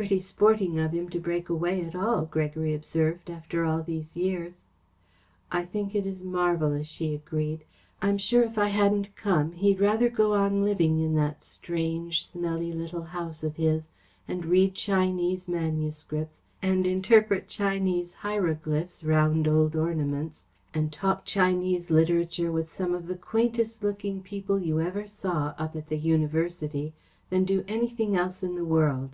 "Pretty 0.00 0.20
sporting 0.20 0.78
of 0.78 0.92
him 0.92 1.10
to 1.10 1.20
break 1.20 1.50
away 1.50 1.84
at 1.84 1.94
all," 1.94 2.24
Gregory 2.24 2.72
observed, 2.72 3.28
"after 3.28 3.66
all 3.66 3.82
these 3.82 4.16
years." 4.16 4.64
"I 5.52 5.66
think 5.66 5.94
it 5.94 6.06
is 6.06 6.24
marvellous," 6.24 6.86
she 6.88 7.12
agreed. 7.12 7.64
"I 8.00 8.08
am 8.08 8.16
sure 8.16 8.42
if 8.42 8.56
I 8.56 8.68
hadn't 8.68 9.14
come, 9.14 9.52
he'd 9.52 9.78
rather 9.78 10.08
go 10.08 10.32
on 10.32 10.64
living 10.64 11.00
in 11.00 11.16
that 11.16 11.42
strange, 11.42 12.26
smelly 12.26 12.72
little 12.72 13.02
house 13.02 13.44
of 13.44 13.56
his 13.56 13.90
and 14.26 14.46
read 14.46 14.72
Chinese 14.74 15.46
manuscripts 15.46 16.40
and 16.62 16.86
interpret 16.86 17.46
Chinese 17.46 18.14
hieroglyphics 18.24 19.04
round 19.04 19.46
old 19.46 19.76
ornaments, 19.76 20.46
and 20.72 20.94
talk 20.94 21.26
Chinese 21.26 21.90
literature 21.90 22.50
with 22.50 22.70
some 22.70 22.94
of 22.94 23.06
the 23.06 23.16
quaintest 23.18 23.82
looking 23.84 24.22
people 24.22 24.58
you 24.58 24.80
ever 24.80 25.06
saw 25.06 25.52
up 25.58 25.76
at 25.76 25.90
the 25.90 25.98
University, 25.98 26.94
than 27.28 27.44
do 27.44 27.62
anything 27.68 28.16
else 28.16 28.42
in 28.42 28.54
the 28.54 28.64
world." 28.64 29.10